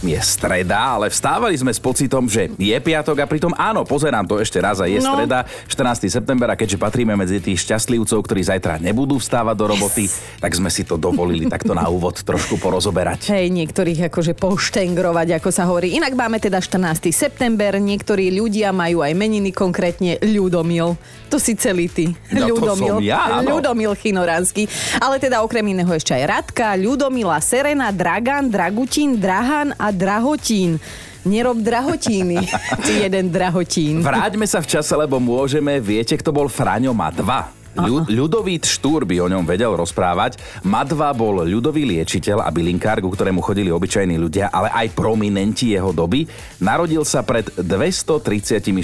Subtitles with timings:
[0.00, 4.40] je streda, ale vstávali sme s pocitom, že je piatok a pritom áno, pozerám to
[4.40, 5.12] ešte raz a je no.
[5.12, 6.08] streda, 14.
[6.08, 10.40] september a keďže patríme medzi tých šťastlivcov, ktorí zajtra nebudú vstávať do roboty, yes.
[10.40, 13.28] tak sme si to dovolili takto na úvod trošku porozoberať.
[13.28, 15.92] Hej, niektorých akože poštengrovať, ako sa hovorí.
[15.92, 17.12] Inak máme teda 14.
[17.12, 20.96] september, niektorí ľudia majú aj meniny, konkrétne Ľudomil.
[21.28, 22.10] To si celý ty.
[22.32, 23.04] No, Ľudomil.
[23.04, 23.58] Ja, áno.
[23.58, 24.66] Ľudomil Chinoránsky.
[24.98, 30.80] Ale teda okrem iného ešte aj Radka, Ľudomila, Serena, Dragan, Dragutín, Drahan a drahotín.
[31.20, 32.40] Nerob drahotíny,
[32.84, 34.00] ty jeden drahotín.
[34.00, 35.76] Vráťme sa v čase, lebo môžeme.
[35.76, 37.52] Viete, kto bol Fraňo Madva?
[37.70, 40.42] Ľu, ľudovít Štúr by o ňom vedel rozprávať.
[40.66, 45.94] Madva bol ľudový liečiteľ a bylinkár, ku ktorému chodili obyčajní ľudia, ale aj prominenti jeho
[45.94, 46.26] doby.
[46.58, 48.74] Narodil sa pred 236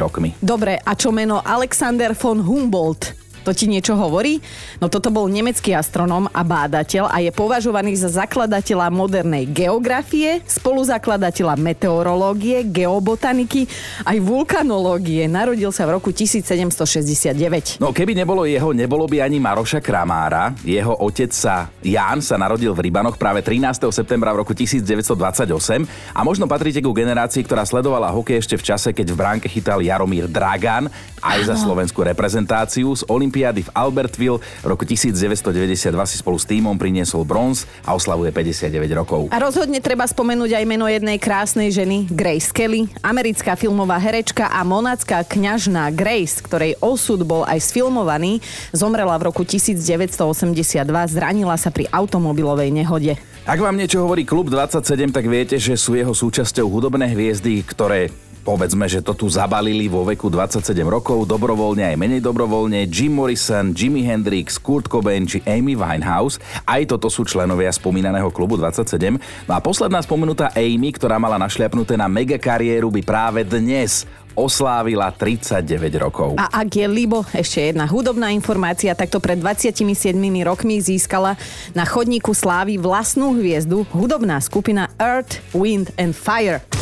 [0.00, 0.32] rokmi.
[0.40, 3.29] Dobre, a čo meno Alexander von Humboldt?
[3.40, 4.44] To ti niečo hovorí?
[4.84, 11.56] No toto bol nemecký astronóm a bádateľ a je považovaný za zakladateľa modernej geografie, spoluzakladateľa
[11.56, 13.64] meteorológie, geobotaniky
[14.04, 15.24] aj vulkanológie.
[15.24, 17.80] Narodil sa v roku 1769.
[17.80, 20.52] No keby nebolo jeho, nebolo by ani Maroša Kramára.
[20.60, 23.88] Jeho otec sa, Ján, sa narodil v Rybanoch práve 13.
[23.88, 28.88] septembra v roku 1928 a možno patríte ku generácii, ktorá sledovala hokej ešte v čase,
[28.92, 30.92] keď v bránke chytal Jaromír Dragan
[31.24, 35.78] aj za slovenskú reprezentáciu z Olymp- Olympiády v Albertville v roku 1992
[36.10, 39.30] si spolu s týmom priniesol bronz a oslavuje 59 rokov.
[39.30, 44.66] A rozhodne treba spomenúť aj meno jednej krásnej ženy, Grace Kelly, americká filmová herečka a
[44.66, 48.42] monacká kňažná Grace, ktorej osud bol aj sfilmovaný,
[48.74, 53.14] zomrela v roku 1982, zranila sa pri automobilovej nehode.
[53.46, 58.10] Ak vám niečo hovorí Klub 27, tak viete, že sú jeho súčasťou hudobné hviezdy, ktoré
[58.40, 63.76] povedzme, že to tu zabalili vo veku 27 rokov, dobrovoľne aj menej dobrovoľne, Jim Morrison,
[63.76, 66.40] Jimi Hendrix, Kurt Cobain či Amy Winehouse.
[66.64, 69.20] Aj toto sú členovia spomínaného klubu 27.
[69.46, 75.10] No a posledná spomenutá Amy, ktorá mala našliapnuté na mega kariéru, by práve dnes oslávila
[75.12, 76.30] 39 rokov.
[76.38, 80.16] A ak je Libo, ešte jedna hudobná informácia, takto pred 27
[80.46, 81.36] rokmi získala
[81.76, 86.79] na chodníku slávy vlastnú hviezdu hudobná skupina Earth, Wind and Fire.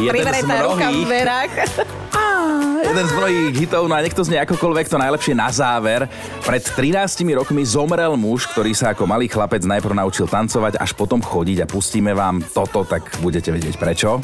[0.00, 1.08] Jeden z mnohých...
[2.90, 6.04] jeden z mnohých hitov, no a nech to znie akokoľvek, to najlepšie na záver.
[6.44, 11.20] Pred 13 rokmi zomrel muž, ktorý sa ako malý chlapec najprv naučil tancovať, až potom
[11.24, 14.20] chodiť a pustíme vám toto, tak budete vedieť prečo.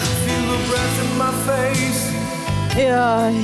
[2.72, 3.34] Jaj.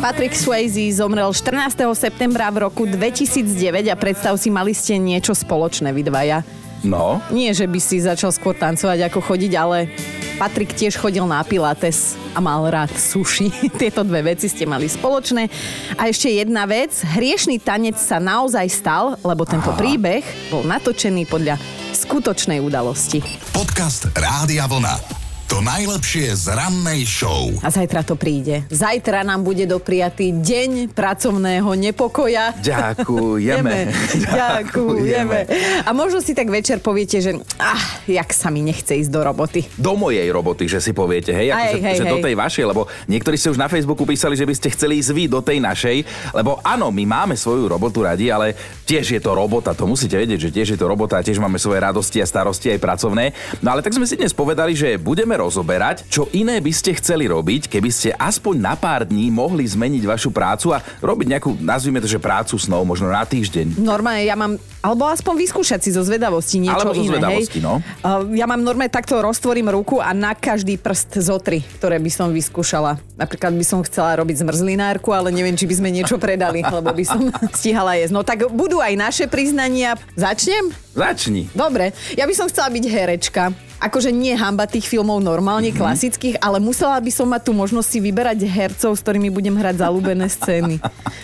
[0.00, 1.76] Patrick Swayze zomrel 14.
[1.92, 6.40] septembra v roku 2009 a predstav si, mali ste niečo spoločné vy dvaja.
[6.80, 7.20] No.
[7.28, 9.92] Nie, že by si začal skôr tancovať ako chodiť, ale
[10.40, 13.52] Patrik tiež chodil na pilates a mal rád suši.
[13.80, 15.52] Tieto dve veci ste mali spoločné.
[16.00, 16.96] A ešte jedna vec.
[17.04, 19.76] Hriešný tanec sa naozaj stal, lebo tento Aha.
[19.76, 21.60] príbeh bol natočený podľa
[21.92, 23.20] skutočnej udalosti.
[23.52, 25.19] Podcast Rádia Vlna.
[25.50, 27.50] To najlepšie z rannej show.
[27.66, 28.62] A zajtra to príde.
[28.70, 32.54] Zajtra nám bude dopriatý deň pracovného nepokoja.
[32.62, 33.90] Ďakujeme.
[34.30, 35.38] Ďakujeme.
[35.82, 39.66] A možno si tak večer poviete, že ah, jak sa mi nechce ísť do roboty.
[39.74, 42.12] Do mojej roboty, že si poviete, hej, ako, hej, že, hej, že hej.
[42.14, 45.10] do tej vašej, lebo niektorí ste už na Facebooku písali, že by ste chceli ísť
[45.10, 48.54] vy do tej našej, lebo áno, my máme svoju robotu radi, ale
[48.86, 51.58] tiež je to robota, to musíte vedieť, že tiež je to robota a tiež máme
[51.58, 53.34] svoje radosti a starosti aj pracovné.
[53.58, 57.24] No ale tak sme si dnes povedali, že budeme rozoberať, čo iné by ste chceli
[57.24, 62.04] robiť, keby ste aspoň na pár dní mohli zmeniť vašu prácu a robiť nejakú, nazvime
[62.04, 63.80] to, že prácu snov, možno na týždeň.
[63.80, 67.64] Normálne, ja mám, alebo aspoň vyskúšať si zo zvedavosti niečo alebo zo iné, zvedavosti, hej?
[67.64, 67.74] no.
[68.04, 72.10] Uh, ja mám normálne takto roztvorím ruku a na každý prst zo tri, ktoré by
[72.12, 73.00] som vyskúšala.
[73.16, 77.04] Napríklad by som chcela robiť zmrzlinárku, ale neviem, či by sme niečo predali, lebo by
[77.06, 78.12] som stihala jesť.
[78.12, 79.96] No tak budú aj naše priznania.
[80.18, 80.72] Začnem?
[80.92, 81.48] Začni.
[81.56, 85.80] Dobre, ja by som chcela byť herečka akože nie hamba tých filmov normálne mm-hmm.
[85.80, 89.80] klasických, ale musela by som mať tu možnosť si vyberať hercov, s ktorými budem hrať
[89.80, 90.76] zalúbené scény.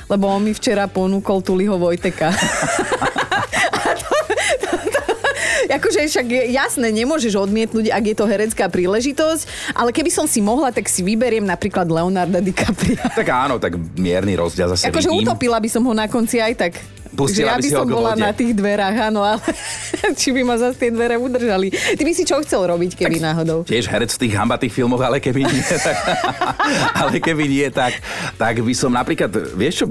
[0.08, 2.32] Lebo on mi včera ponúkol Tuliho Vojteka.
[5.76, 10.40] akože však je jasné, nemôžeš odmietnúť, ak je to herecká príležitosť, ale keby som si
[10.40, 12.98] mohla, tak si vyberiem napríklad Leonarda DiCaprio.
[13.12, 16.72] Tak áno, tak mierny rozdiel zase Akože utopila by som ho na konci aj tak.
[17.16, 19.40] Pustila ja by som bola na tých dverách, áno, ale
[20.20, 21.72] či by ma zase tie dvere udržali.
[21.72, 23.58] Ty by si čo chcel robiť, keby tak náhodou?
[23.64, 25.96] Tiež herec v tých hambatých filmoch, ale keby nie, tak,
[26.92, 27.96] ale keby nie, tak,
[28.36, 29.86] tak by som napríklad, vieš čo,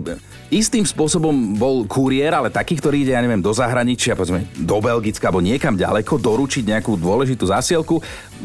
[0.53, 5.33] istým spôsobom bol kuriér, ale taký, ktorý ide, ja neviem, do zahraničia, povedzme, do Belgicka
[5.33, 7.97] alebo niekam ďaleko, doručiť nejakú dôležitú zásielku.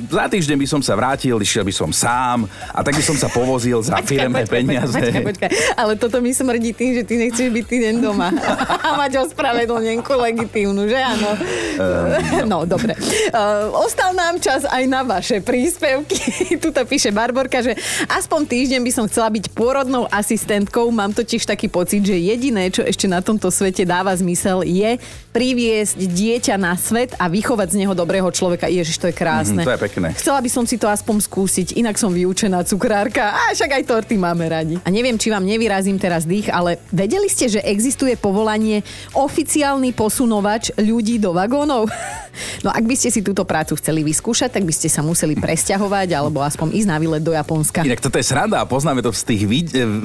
[0.09, 3.29] Za týždeň by som sa vrátil, išiel by som sám a tak by som sa
[3.29, 4.97] povozil za firemné peniaze.
[4.97, 8.33] Počkaj, počkaj, ale toto mi smrdí tým, že ty nechceš byť týden doma
[8.87, 11.31] a mať ospravedlnenku legitívnu, že áno?
[11.77, 12.97] Um, no, dobre.
[13.29, 16.17] Uh, ostal nám čas aj na vaše príspevky.
[16.65, 17.77] Tuto píše Barborka, že
[18.09, 20.89] aspoň týždeň by som chcela byť pôrodnou asistentkou.
[20.89, 24.97] Mám totiž taký pocit, že jediné, čo ešte na tomto svete dáva zmysel, je
[25.31, 28.67] priviesť dieťa na svet a vychovať z neho dobrého človeka.
[28.67, 29.63] Ježiš, to je krásne.
[29.63, 29.90] Mm, to je pekné.
[30.15, 33.35] Chcela by som si to aspoň skúsiť, inak som vyučená cukrárka.
[33.35, 34.77] A však aj torty máme radi.
[34.83, 40.71] A neviem, či vám nevyrazím teraz dých, ale vedeli ste, že existuje povolanie oficiálny posunovač
[40.79, 41.91] ľudí do vagónov?
[42.61, 46.09] No ak by ste si túto prácu chceli vyskúšať, tak by ste sa museli presťahovať
[46.15, 47.83] alebo aspoň ísť na výlet do Japonska.
[47.83, 49.43] Inak toto je sranda a poznáme to z tých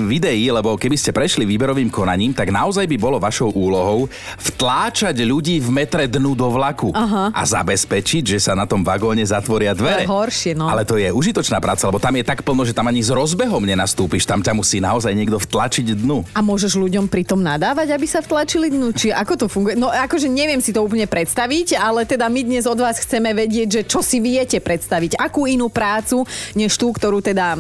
[0.10, 4.10] videí, lebo keby ste prešli výberovým konaním, tak naozaj by bolo vašou úlohou
[4.42, 7.32] vtláčať ľudí v metre dnu do vlaku Aha.
[7.32, 10.06] a zabezpečiť, že sa na tom vagóne zatvoria dvere.
[10.06, 10.70] To je horšie, no.
[10.70, 13.64] Ale to je užitočná práca, lebo tam je tak plno, že tam ani s rozbehom
[13.64, 16.28] nenastúpiš, tam ťa musí naozaj niekto vtlačiť dnu.
[16.36, 18.92] A môžeš ľuďom pritom nadávať, aby sa vtlačili dnu?
[18.92, 19.80] Či ako to funguje?
[19.80, 23.68] No akože neviem si to úplne predstaviť, ale teda my dnes od vás chceme vedieť,
[23.72, 27.56] že čo si viete predstaviť, akú inú prácu, než tú, ktorú teda,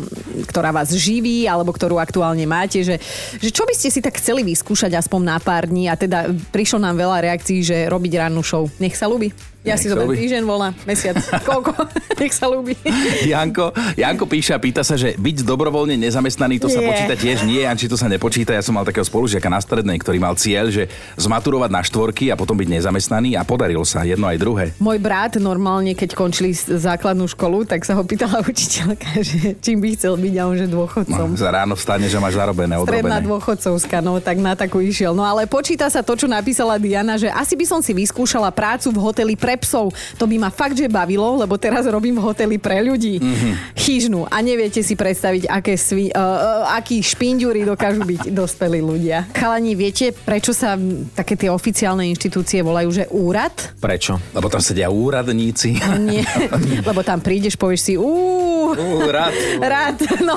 [0.48, 3.02] ktorá vás živí, alebo ktorú aktuálne máte, že,
[3.42, 6.80] že čo by ste si tak chceli vyskúšať aspoň na pár dní a teda prišlo
[6.80, 8.70] nám veľa reakcií že robiť rannú show.
[8.78, 9.34] Nech sa ľúbi.
[9.66, 11.18] Ja Nech si to ten týždeň volá, mesiac,
[11.50, 11.74] koľko,
[12.22, 12.78] nech sa ľúbi.
[13.26, 16.78] Janko, Janko píše a pýta sa, že byť dobrovoľne nezamestnaný, to nie.
[16.78, 18.54] sa počíta tiež nie, Janči, to sa nepočíta.
[18.54, 20.86] Ja som mal takého spolužiaka na strednej, ktorý mal cieľ, že
[21.18, 24.66] zmaturovať na štvorky a potom byť nezamestnaný a podarilo sa jedno aj druhé.
[24.78, 29.98] Môj brat normálne, keď končili základnú školu, tak sa ho pýtala učiteľka, že čím by
[29.98, 31.28] chcel byť a on že dôchodcom.
[31.34, 33.02] No, za ráno vstane, že máš zarobené, odrobené.
[33.02, 35.16] Stredná dôchodcovská, no tak na takú išiel.
[35.16, 38.92] No ale počíta sa to, čo napísala Diana, že asi by som si vyskúšala prácu
[38.92, 39.92] v hoteli pre psov.
[40.20, 43.20] To by ma fakt, že bavilo, lebo teraz robím v hoteli pre ľudí.
[43.20, 43.54] Mm-hmm.
[43.76, 44.28] Chyžnú.
[44.28, 49.28] A neviete si predstaviť, aké svi, uh, uh, akí špindúri dokážu byť dospelí ľudia.
[49.36, 50.80] Chalani, viete, prečo sa
[51.14, 53.54] také tie oficiálne inštitúcie volajú, že úrad?
[53.80, 54.18] Prečo?
[54.32, 55.78] Lebo tam sedia úradníci.
[55.80, 56.24] No, nie,
[56.90, 58.76] lebo tam prídeš, povieš si úúú.
[58.76, 59.34] Úrad.
[59.60, 60.36] Rád, no.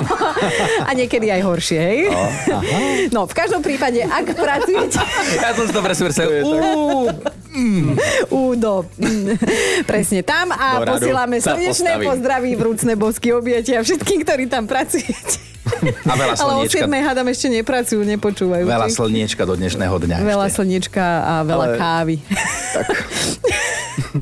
[0.85, 1.99] A niekedy aj horšie, hej?
[2.13, 2.29] Oh,
[3.09, 5.01] no, v každom prípade, ak pracujete...
[5.41, 6.05] Ja som si to presne
[7.49, 7.97] Mm.
[8.29, 8.85] Údo.
[9.01, 9.35] Mm.
[9.89, 15.49] Presne tam a Do posílame srdečné pozdraví, vrúcne bosky objatia všetkým, ktorí tam pracujete.
[16.05, 16.85] A veľa slniečka.
[16.85, 18.63] Ale o 7 hádam ešte nepracujú, nepočúvajú.
[18.65, 20.17] Veľa slniečka do dnešného dňa.
[20.21, 20.55] Veľa ešte.
[20.61, 21.77] slniečka a veľa Ale...
[21.77, 22.15] kávy.
[22.73, 22.87] Tak.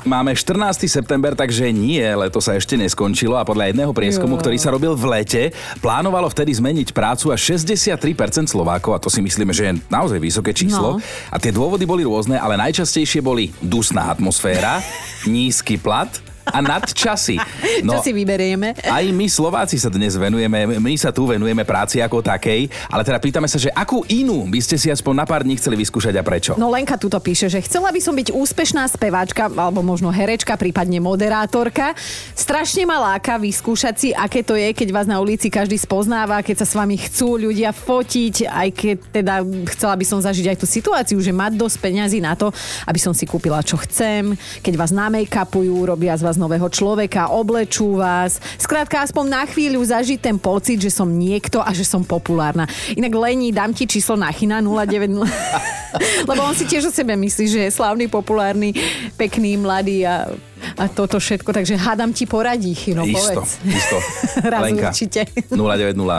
[0.03, 0.87] Máme 14.
[0.87, 4.41] september, takže nie, leto sa ešte neskončilo a podľa jedného prieskumu, jo.
[4.43, 5.43] ktorý sa robil v lete,
[5.79, 10.51] plánovalo vtedy zmeniť prácu až 63% Slovákov a to si myslíme, že je naozaj vysoké
[10.51, 10.97] číslo.
[10.97, 11.03] No.
[11.31, 14.81] A tie dôvody boli rôzne, ale najčastejšie boli dusná atmosféra,
[15.29, 16.09] nízky plat,
[16.51, 17.37] a nadčasy.
[17.83, 18.73] No, Čo si vyberieme?
[18.87, 23.19] Aj my Slováci sa dnes venujeme, my sa tu venujeme práci ako takej, ale teda
[23.21, 26.23] pýtame sa, že akú inú by ste si aspoň na pár dní chceli vyskúšať a
[26.23, 26.51] prečo?
[26.55, 31.03] No Lenka tuto píše, že chcela by som byť úspešná speváčka, alebo možno herečka, prípadne
[31.03, 31.93] moderátorka.
[32.33, 36.63] Strašne ma láka vyskúšať si, aké to je, keď vás na ulici každý spoznáva, keď
[36.63, 39.35] sa s vami chcú ľudia fotiť, aj keď teda
[39.75, 42.49] chcela by som zažiť aj tú situáciu, že mať dosť peňazí na to,
[42.87, 46.69] aby som si kúpila čo chcem, keď vás na make-upujú, robia z vás vás nového
[46.69, 48.37] človeka, oblečú vás.
[48.61, 52.69] Skrátka, aspoň na chvíľu zažiť ten pocit, že som niekto a že som populárna.
[52.93, 55.25] Inak Lení, dám ti číslo na China 090.
[56.29, 58.77] Lebo on si tiež o sebe myslí, že je slavný, populárny,
[59.17, 60.29] pekný, mladý a
[60.77, 63.49] a toto všetko, takže hádam ti poradí, Chino, isto, povedz.
[63.65, 63.97] Isto,
[64.51, 65.25] Raz Lenka, určite.
[65.49, 65.97] 090.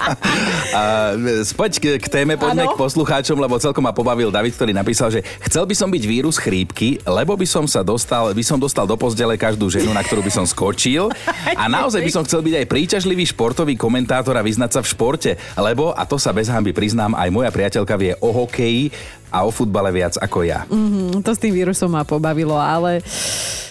[0.78, 0.82] a,
[1.46, 2.72] spoď k, k téme, poďme ano?
[2.74, 6.36] k poslucháčom, lebo celkom ma pobavil David, ktorý napísal, že chcel by som byť vírus
[6.38, 10.22] chrípky, lebo by som sa dostal, by som dostal do pozdele každú ženu, na ktorú
[10.22, 11.10] by som skočil
[11.56, 15.30] a naozaj by som chcel byť aj príťažlivý športový komentátor a vyznať sa v športe,
[15.58, 18.92] lebo, a to sa bez hamby priznám, aj moja priateľka vie o hokeji,
[19.30, 20.66] a o futbale viac ako ja.
[20.66, 23.00] Mm-hmm, to s tým vírusom ma pobavilo, ale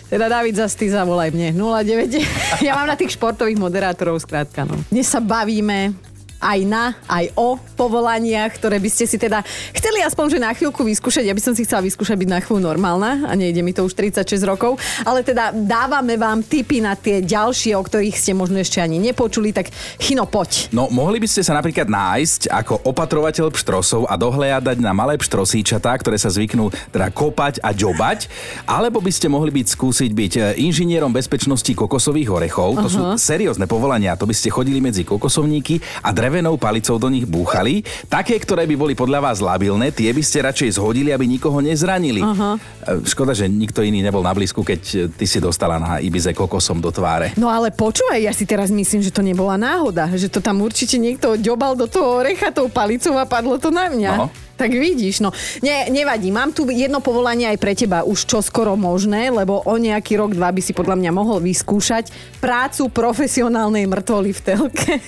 [0.09, 1.53] teda David, zase ty zavolaj mne.
[1.53, 2.17] 09.
[2.65, 4.65] Ja mám na tých športových moderátorov skrátka.
[4.65, 4.73] No.
[4.89, 5.93] Dnes sa bavíme
[6.39, 9.43] aj na, aj o povolaniach, ktoré by ste si teda
[9.75, 12.63] chceli aspoň, že na chvíľku vyskúšať, ja by som si chcela vyskúšať byť na chvíľu
[12.63, 17.19] normálna a nejde mi to už 36 rokov, ale teda dávame vám tipy na tie
[17.19, 20.71] ďalšie, o ktorých ste možno ešte ani nepočuli, tak Chino, poď.
[20.71, 25.91] No, mohli by ste sa napríklad nájsť ako opatrovateľ pštrosov a dohliadať na malé pštrosíčatá,
[25.99, 28.31] ktoré sa zvyknú teda kopať a ďobať,
[28.63, 32.79] alebo by ste mohli byť skúsiť byť e, inžinierom bezpečnosti kokosových orechov.
[32.79, 33.15] To uh-huh.
[33.15, 37.81] sú seriózne povolania, to by ste chodili medzi kokosovníky a drevenou palicou do nich búchali.
[38.05, 42.21] Také, ktoré by boli podľa vás labilné, tie by ste radšej zhodili, aby nikoho nezranili.
[42.21, 42.53] Uh-huh.
[43.01, 46.93] Škoda, že nikto iný nebol na blízku, keď ty si dostala na Ibize kokosom do
[46.93, 47.33] tváre.
[47.33, 51.01] No ale počúvaj, ja si teraz myslím, že to nebola náhoda, že to tam určite
[51.01, 54.13] niekto ďobal do toho orecha tou palicou a padlo to na mňa.
[54.13, 54.29] No.
[54.59, 55.31] Tak vidíš, no.
[55.63, 59.75] Ne, nevadí, mám tu jedno povolanie aj pre teba, už čo skoro možné, lebo o
[59.79, 62.11] nejaký rok, dva by si podľa mňa mohol vyskúšať
[62.43, 64.99] prácu profesionálnej mŕtvoly v telke.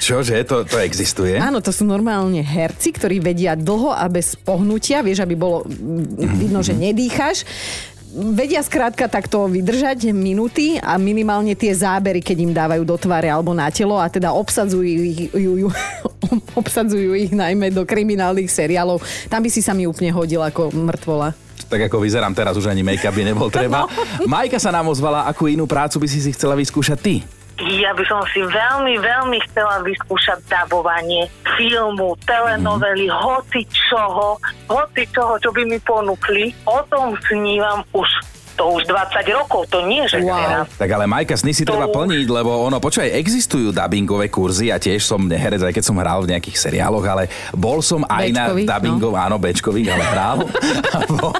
[0.00, 1.36] Čože, to, to existuje?
[1.36, 5.66] Áno, to sú normálne herci, ktorí vedia dlho a bez pohnutia, vieš, aby bolo
[6.38, 7.44] vidno, že nedýchaš
[8.16, 13.52] vedia skrátka takto vydržať minúty a minimálne tie zábery, keď im dávajú do tváre alebo
[13.52, 15.68] na telo a teda obsadzujú ich, ju, ju,
[16.60, 19.04] obsadzujú ich najmä do kriminálnych seriálov.
[19.28, 21.36] Tam by si sa mi úplne hodil ako mŕtvola
[21.66, 23.90] tak ako vyzerám teraz, už ani make-up by nebol treba.
[23.90, 24.30] No.
[24.30, 27.14] Majka sa nám ozvala, akú inú prácu by si si chcela vyskúšať ty?
[27.56, 31.24] Ja by som si veľmi, veľmi chcela vyskúšať dabovanie
[31.56, 33.16] filmu, telenovely, mm.
[33.16, 34.36] hoci čoho,
[34.68, 36.52] hoci čoho, čo by mi ponúkli.
[36.68, 38.08] O tom snívam už
[38.56, 40.32] to už 20 rokov, to nie, že wow.
[40.32, 40.66] teraz.
[40.80, 41.76] Tak ale Majka, sny si to...
[41.76, 45.96] treba plniť, lebo ono, počúvaj, existujú dubbingové kurzy a tiež som neherec, aj keď som
[46.00, 49.20] hral v nejakých seriáloch, ale bol som aj Bečkový, na dubbingov, no.
[49.20, 50.36] áno, Bečkových, ale hral.
[51.20, 51.32] bol,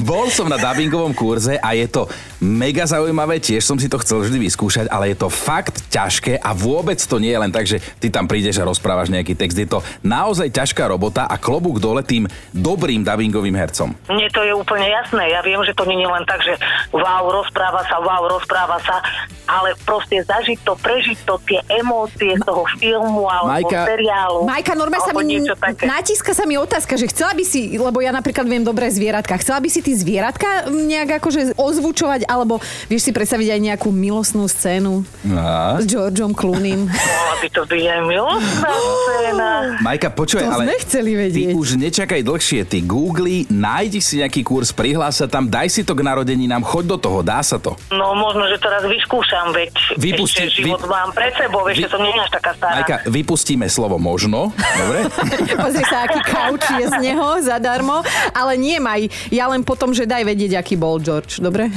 [0.00, 2.08] bol som na dubbingovom kurze a je to
[2.40, 6.50] mega zaujímavé, tiež som si to chcel vždy vyskúšať, ale je to fakt ťažké a
[6.56, 9.60] vôbec to nie je len tak, že ty tam prídeš a rozprávaš nejaký text.
[9.60, 13.92] Je to naozaj ťažká robota a klobúk dole tým dobrým dubbingovým hercom.
[14.08, 15.34] Mne to je úplne jasné.
[15.34, 16.53] Ja viem, že to nie je len tak, že
[16.94, 19.02] wow, rozpráva sa, wow, rozpráva sa,
[19.44, 24.40] ale proste zažiť to, prežiť to, tie emócie z toho filmu alebo Majka, seriálu.
[24.48, 25.36] Majka, normálne sa mi
[25.84, 29.60] natíska sa mi otázka, že chcela by si, lebo ja napríklad viem dobré zvieratka, chcela
[29.60, 32.58] by si ty zvieratka nejak akože ozvučovať, alebo
[32.88, 35.04] vieš si predstaviť aj nejakú milostnú scénu
[35.36, 35.76] a?
[35.80, 36.88] s Georgeom Clooneym.
[36.88, 39.50] Mohla by to byť aj milostná scéna.
[39.84, 41.52] Majka, počuj, ale sme chceli vedieť.
[41.52, 45.82] ty už nečakaj dlhšie, ty googli, nájdi si nejaký kurz, prihlás sa tam, daj si
[45.84, 46.02] to k
[46.44, 47.76] narodeninám, choď do toho, dá sa to.
[47.90, 50.88] No možno, že teraz vyskúšam, veď Vypusti, ešte život vy...
[50.92, 51.92] mám pred sebou, ešte vy...
[51.92, 52.74] som nie až taká stará.
[52.84, 55.08] Majka, vypustíme slovo možno, dobre?
[55.64, 58.04] Pozri sa, aký kauč je z neho zadarmo,
[58.36, 61.72] ale nie maj, ja len potom, že daj vedieť, aký bol George, dobre?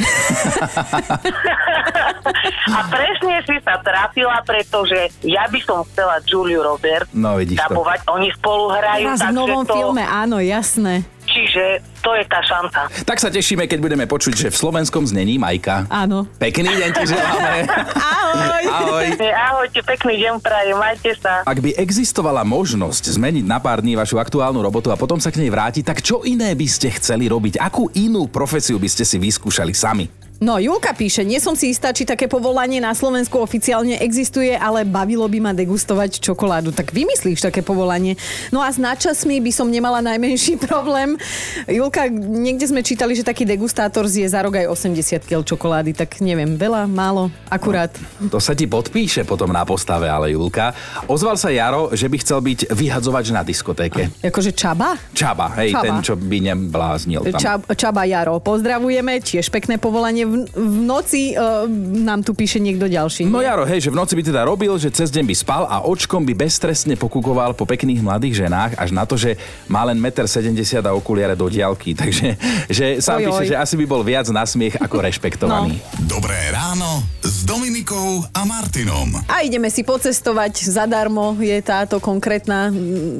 [2.67, 8.03] A presne si sa trafila, pretože ja by som chcela Juliu Robert no, vidíš dabovať.
[8.03, 8.19] To.
[8.19, 9.07] Oni spolu hrajú.
[9.07, 9.73] Teraz v novom to...
[9.73, 11.07] filme, áno, jasné.
[11.37, 12.89] Čiže to je tá šanca.
[13.05, 15.85] Tak sa tešíme, keď budeme počuť, že v slovenskom znení Majka.
[15.85, 16.25] Áno.
[16.41, 17.69] Pekný deň ti želáme.
[18.25, 18.63] Ahoj.
[18.65, 19.05] Ahoj.
[19.21, 21.45] Ahojte, pekný deň prajem, majte sa.
[21.45, 25.45] Ak by existovala možnosť zmeniť na pár dní vašu aktuálnu robotu a potom sa k
[25.45, 27.61] nej vrátiť, tak čo iné by ste chceli robiť?
[27.61, 30.26] Akú inú profesiu by ste si vyskúšali sami?
[30.37, 34.85] No, Julka píše, nie som si istá, či také povolanie na Slovensku oficiálne existuje, ale
[34.85, 36.69] bavilo by ma degustovať čokoládu.
[36.69, 38.13] Tak vymyslíš také povolanie.
[38.53, 41.17] No a s načasmi by som nemala najmenší problém.
[41.65, 46.21] Julka, niekde sme čítali, že taký degustátor zje za rok aj 80 kg čokolády, tak
[46.21, 47.89] neviem, veľa, málo, akurát.
[48.21, 50.69] No, to sa ti podpíše potom na postave, ale Julka.
[51.09, 54.13] Ozval sa Jaro, že by chcel byť vyhadzovač na diskotéke.
[54.21, 54.93] Akože Čaba?
[55.17, 55.81] Čaba, hej, Čaba.
[55.81, 57.41] ten, čo by nebláznil tam.
[57.41, 61.63] Čab, Čaba Jaro, pozdravujeme, tiež pekné povolanie v, v noci uh,
[62.03, 63.25] nám tu píše niekto ďalší.
[63.25, 65.87] No Jaro, hej, že v noci by teda robil, že cez deň by spal a
[65.87, 69.39] očkom by beztrestne pokukoval po pekných mladých ženách, až na to, že
[69.71, 71.95] má len 1,70 m a okuliare do diálky.
[72.01, 72.27] Takže
[72.67, 73.49] že sám oj, píše, oj.
[73.51, 75.79] že asi by bol viac na smiech ako rešpektovaný.
[75.79, 76.19] No.
[76.19, 79.11] Dobré ráno s Dominikou a Martinom.
[79.27, 81.35] A ideme si pocestovať zadarmo.
[81.37, 82.71] Je táto konkrétna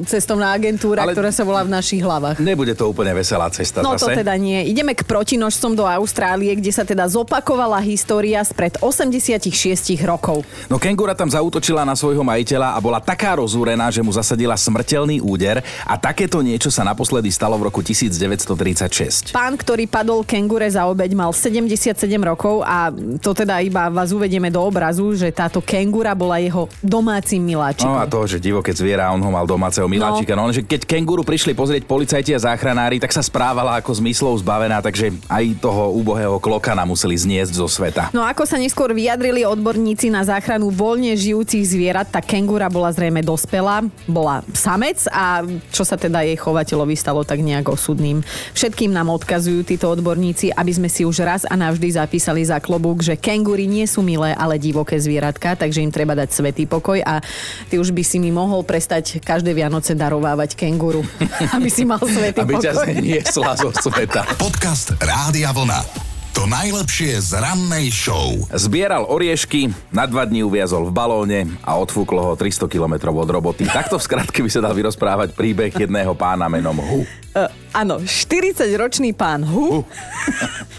[0.08, 2.40] cestovná agentúra, Ale ktorá sa volá v našich hlavách.
[2.40, 4.16] Nebude to úplne veselá cesta No zase.
[4.16, 4.64] to teda nie.
[4.66, 9.54] Ideme k protinožcom do Austrálie, kde sa teda teda zopakovala história spred 86
[10.02, 10.42] rokov.
[10.66, 15.22] No kengura tam zautočila na svojho majiteľa a bola taká rozúrená, že mu zasadila smrteľný
[15.22, 19.30] úder a takéto niečo sa naposledy stalo v roku 1936.
[19.30, 22.90] Pán, ktorý padol kengure za obeď, mal 77 rokov a
[23.22, 27.94] to teda iba vás uvedieme do obrazu, že táto kengura bola jeho domácim miláčikom.
[27.94, 30.34] No a to, že divo, keď zviera, on ho mal domáceho miláčika.
[30.34, 34.42] No, no že keď kenguru prišli pozrieť policajti a záchranári, tak sa správala ako zmyslov
[34.42, 38.08] zbavená, takže aj toho úbohého klokana museli zniesť zo sveta.
[38.16, 43.20] No ako sa neskôr vyjadrili odborníci na záchranu voľne žijúcich zvierat, tá kengura bola zrejme
[43.20, 48.24] dospelá, bola samec a čo sa teda jej chovateľovi stalo tak nejak osudným.
[48.56, 53.04] Všetkým nám odkazujú títo odborníci, aby sme si už raz a navždy zapísali za klobúk,
[53.04, 57.20] že kengúry nie sú milé, ale divoké zvieratka, takže im treba dať svetý pokoj a
[57.68, 61.04] ty už by si mi mohol prestať každé Vianoce darovávať kenguru,
[61.56, 62.72] aby si mal svetý aby pokoj.
[62.72, 64.24] Aby ťa niesla zo sveta.
[64.38, 66.07] Podcast Rádia Vlna.
[66.38, 68.30] To najlepšie z rannej show.
[68.54, 73.66] Zbieral oriešky, na dva dní uviazol v balóne a odfúklo ho 300 km od roboty.
[73.66, 77.02] Takto v skratke by sa dal vyrozprávať príbeh jedného pána menom Hu.
[77.34, 79.82] Uh, áno, 40-ročný pán Hu.
[79.82, 79.86] Hu.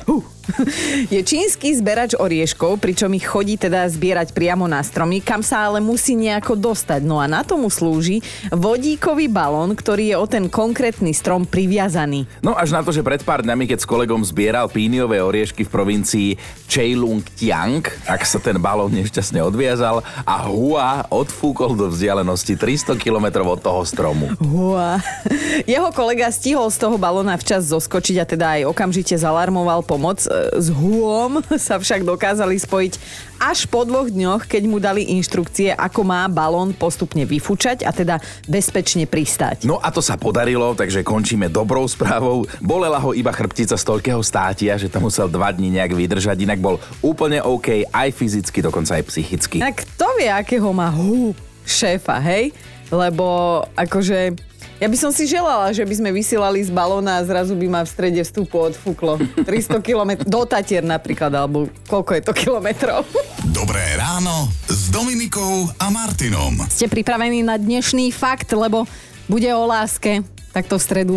[0.07, 0.38] Hu
[1.13, 5.79] je čínsky zberač orieškov, pričom ich chodí teda zbierať priamo na stromy, kam sa ale
[5.84, 7.01] musí nejako dostať.
[7.06, 12.25] No a na tomu slúži vodíkový balón, ktorý je o ten konkrétny strom priviazaný.
[12.41, 15.74] No až na to, že pred pár dňami, keď s kolegom zbieral píniové oriešky v
[15.74, 16.29] provincii
[16.70, 23.46] Cheilung Tiang, ak sa ten balón nešťastne odviazal a Hua odfúkol do vzdialenosti 300 km
[23.46, 24.34] od toho stromu.
[24.41, 25.01] Hua.
[25.72, 30.22] Jeho kolega stihol z toho balóna včas zoskočiť a teda aj okamžite zalarmoval pomoc
[30.55, 32.93] s Huom sa však dokázali spojiť
[33.39, 38.19] až po dvoch dňoch, keď mu dali inštrukcie, ako má balón postupne vyfúčať a teda
[38.46, 39.63] bezpečne pristať.
[39.63, 42.43] No a to sa podarilo, takže končíme dobrou správou.
[42.60, 46.60] Bolela ho iba chrbtica z toľkého státia, že to musel dva dní nejak vydržať, inak
[46.60, 49.63] bol úplne OK aj fyzicky, dokonca aj psychicky.
[49.63, 51.31] Tak kto vie, akého má Hu
[51.63, 52.51] šéfa, hej?
[52.91, 54.49] Lebo akože
[54.79, 57.81] ja by som si želala, že by sme vysielali z balóna a zrazu by ma
[57.83, 59.19] v strede vstupu odfúklo.
[59.43, 63.03] 300 km do Tatier napríklad, alebo koľko je to kilometrov.
[63.51, 66.63] Dobré ráno s Dominikou a Martinom.
[66.71, 68.88] Ste pripravení na dnešný fakt, lebo
[69.27, 70.24] bude o láske,
[70.55, 71.15] takto v stredu.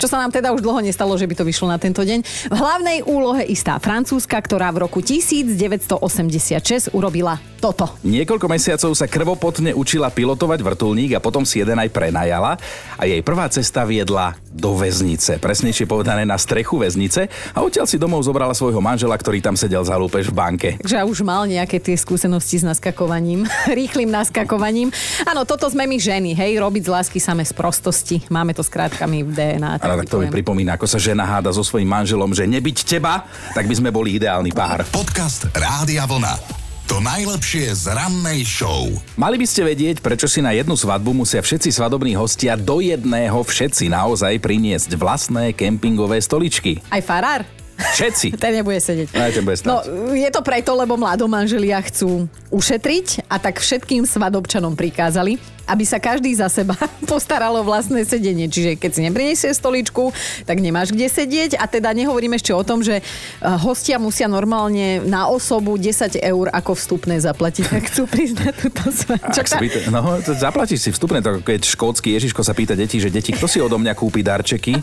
[0.00, 2.20] Čo sa nám teda už dlho nestalo, že by to vyšlo na tento deň.
[2.52, 7.92] V hlavnej úlohe istá francúzska, ktorá v roku 1986 urobila toto.
[8.00, 12.56] Niekoľko mesiacov sa krvopotne učila pilotovať vrtulník a potom si jeden aj prenajala
[12.96, 15.36] a jej prvá cesta viedla do väznice.
[15.38, 19.84] Presnejšie povedané na strechu väznice a odtiaľ si domov zobrala svojho manžela, ktorý tam sedel
[19.84, 20.68] za lúpež v banke.
[20.80, 23.44] Takže už mal nejaké tie skúsenosti s naskakovaním,
[23.78, 24.88] rýchlým naskakovaním.
[25.28, 28.24] Áno, toto sme my ženy, hej, robiť z lásky same z prostosti.
[28.32, 29.78] Máme to skrátkami v DNA.
[29.78, 32.76] Tak Áno, tak to mi pripomína, ako sa žena háda so svojím manželom, že nebyť
[32.88, 34.82] teba, tak by sme boli ideálny pár.
[34.88, 36.59] Podcast Rádia Vlna.
[36.90, 38.90] To najlepšie z rannej show.
[39.14, 43.38] Mali by ste vedieť, prečo si na jednu svadbu musia všetci svadobní hostia do jedného
[43.46, 46.82] všetci naozaj priniesť vlastné kempingové stoličky.
[46.90, 47.46] Aj farár?
[47.78, 48.34] Všetci.
[48.42, 49.06] ten nebude sedieť.
[49.14, 49.70] Aj ten bude stať.
[49.70, 49.86] No,
[50.18, 55.38] je to preto, lebo mladomanželia chcú ušetriť a tak všetkým svadobčanom prikázali,
[55.70, 56.74] aby sa každý za seba
[57.10, 58.50] postaralo vlastné sedenie.
[58.50, 60.10] Čiže keď si nepriniesie stoličku,
[60.42, 61.54] tak nemáš kde sedieť.
[61.62, 63.04] A teda nehovorím ešte o tom, že eh,
[63.62, 68.82] hostia musia normálne na osobu 10 eur ako vstupné zaplatiť, ak chcú prísť na túto
[68.90, 69.30] svadbu.
[69.94, 73.62] No, zaplatíš si vstupné, to keď škótsky Ježiško sa pýta deti, že deti, kto si
[73.62, 74.74] odo mňa kúpi darčeky?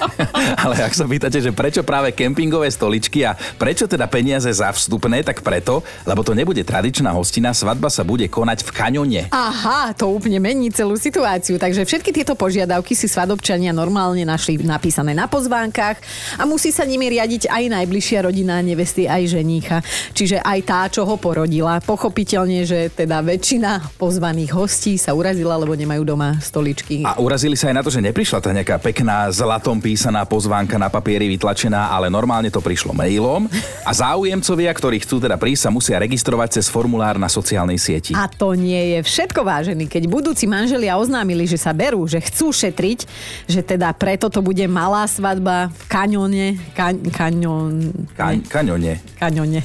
[0.64, 5.20] Ale ak sa pýtate, že prečo práve kempingové stoličky a prečo teda peniaze za vstupné,
[5.20, 9.22] tak preto, lebo to nebude tradičná hostina, svadba sa bude konať v kaňone.
[9.28, 11.60] Aha, to úplne mení celú situáciu.
[11.60, 16.00] Takže všetky tieto požiadavky si svadobčania normálne našli napísané na pozvánkach
[16.38, 19.78] a musí sa nimi riadiť aj najbližšia rodina nevesty, aj ženícha.
[20.14, 21.82] Čiže aj tá, čo ho porodila.
[21.84, 27.04] Pochopiteľne, že teda väčšina pozvaných hostí sa urazila, lebo nemajú doma stoličky.
[27.04, 30.88] A urazili sa aj na to, že neprišla tá nejaká pekná zlatom písaná pozvánka na
[30.92, 33.50] papieri vytlačená, ale normálne to prišlo mailom
[33.82, 38.12] a záujemcovia, ktorí chcú teda prísť, sa musia registrovať cez formulár na sociálnej sieti.
[38.12, 39.88] A to nie je všetko vážený.
[39.88, 43.06] Keď budúci manželia oznámili, že sa berú, že chcú šetriť,
[43.48, 46.46] že teda preto to bude malá svadba v kaňone.
[46.76, 47.72] Kaň, kaňon...
[48.16, 49.00] Kaň, kaňone.
[49.16, 49.60] Kaňone.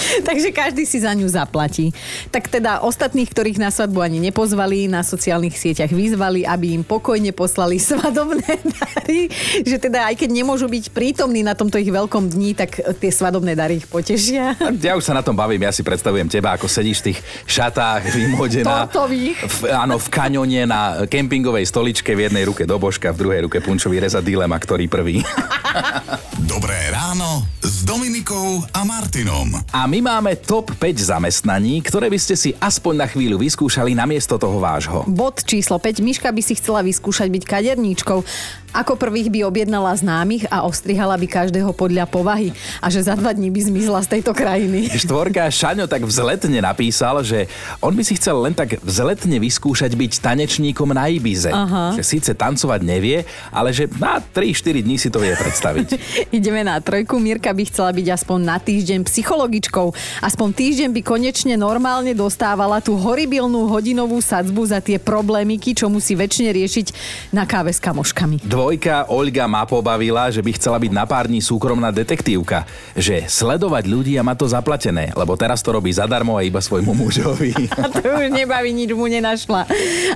[0.28, 1.92] Takže každý si za ňu zaplatí.
[2.30, 7.30] Tak teda ostatných, ktorých na svadbu ani nepozvali, na sociálnych sieťach vyzvali, aby im pokojne
[7.34, 9.30] poslali svadobné dary.
[9.64, 13.54] Že teda aj keď nemôžu byť prítomní na tomto ich veľkom dni, tak tie svadobné
[13.54, 14.56] dary ich potešia.
[14.80, 18.12] Ja už sa na tom bavím, ja si predstavujem teba, ako sedíš v tých šatách
[18.12, 18.88] vymodená.
[19.40, 23.58] V, áno, v kaňone na kempingovej stoličke, v jednej ruke do božka, v druhej ruke
[23.60, 25.22] punčový reza dilema, ktorý prvý.
[26.52, 29.54] Dobré ráno s Dominikou a Martinom.
[29.70, 34.34] A my máme top 5 zamestnaní, ktoré by ste si aspoň na chvíľu vyskúšali namiesto
[34.42, 35.06] toho vášho.
[35.06, 36.02] Bod číslo 5.
[36.02, 38.26] Miška by si chcela vyskúšať byť kaderníčkou.
[38.70, 43.34] Ako prvých by objednala známych a ostrihala by každého podľa povahy a že za dva
[43.34, 44.86] dní by zmizla z tejto krajiny.
[44.94, 47.50] Štvorka Šaňo tak vzletne napísal, že
[47.82, 51.50] on by si chcel len tak vzletne vyskúšať byť tanečníkom na Ibize.
[51.50, 51.98] Aha.
[51.98, 55.88] Že síce tancovať nevie, ale že na 3-4 dní si to vie predstaviť.
[56.38, 57.18] Ideme na trojku.
[57.18, 59.90] Mirka by chcela byť aspoň na týždeň psychologičkou.
[60.22, 66.14] Aspoň týždeň by konečne normálne dostávala tú horibilnú hodinovú sadzbu za tie problémiky, čo musí
[66.14, 66.86] väčšine riešiť
[67.34, 68.46] na káve s kamoškami.
[68.60, 72.68] Dvojka Olga ma pobavila, že by chcela byť na pár dní súkromná detektívka.
[72.92, 76.92] Že sledovať ľudí a má to zaplatené, lebo teraz to robí zadarmo a iba svojmu
[76.92, 77.56] mužovi.
[77.80, 79.64] A to už nebaví, nič mu nenašla.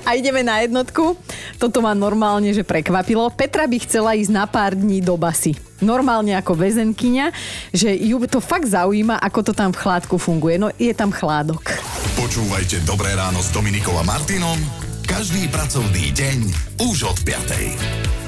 [0.05, 1.17] A ideme na jednotku.
[1.57, 3.33] Toto ma normálne, že prekvapilo.
[3.33, 7.35] Petra by chcela ísť na pár dní do basy normálne ako väzenkyňa,
[7.75, 10.55] že ju to fakt zaujíma, ako to tam v chládku funguje.
[10.61, 11.65] No je tam chládok.
[12.15, 16.37] Počúvajte Dobré ráno s Dominikom a Martinom každý pracovný deň
[16.81, 18.24] už od 5.